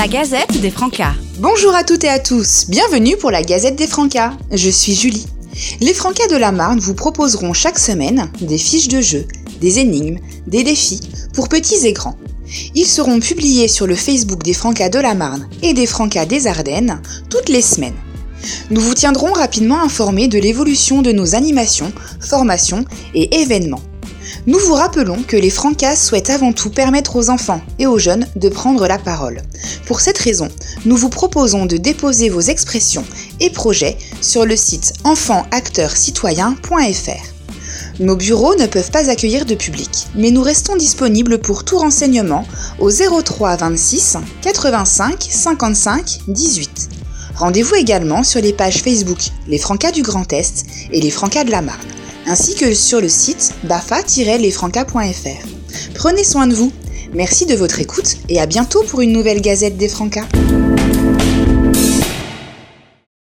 [0.00, 1.12] La Gazette des Francas.
[1.40, 4.32] Bonjour à toutes et à tous, bienvenue pour la Gazette des Francas.
[4.50, 5.26] Je suis Julie.
[5.82, 9.28] Les Francas de la Marne vous proposeront chaque semaine des fiches de jeu,
[9.60, 11.02] des énigmes, des défis
[11.34, 12.16] pour petits et grands.
[12.74, 16.46] Ils seront publiés sur le Facebook des Francas de la Marne et des Francas des
[16.46, 17.92] Ardennes toutes les semaines.
[18.70, 23.82] Nous vous tiendrons rapidement informés de l'évolution de nos animations, formations et événements.
[24.46, 28.26] Nous vous rappelons que les Francas souhaitent avant tout permettre aux enfants et aux jeunes
[28.36, 29.42] de prendre la parole.
[29.86, 30.48] Pour cette raison,
[30.84, 33.04] nous vous proposons de déposer vos expressions
[33.40, 37.30] et projets sur le site enfantacteurscitoyens.fr.
[38.00, 42.46] Nos bureaux ne peuvent pas accueillir de public, mais nous restons disponibles pour tout renseignement
[42.78, 46.88] au 03 26 85 55 18.
[47.36, 49.18] Rendez-vous également sur les pages Facebook
[49.48, 51.80] Les Francas du Grand Est et Les Francas de la Marne,
[52.30, 55.48] ainsi que sur le site bafa-lesfrancas.fr.
[55.94, 56.70] Prenez soin de vous.
[57.12, 60.26] Merci de votre écoute et à bientôt pour une nouvelle Gazette des Francas.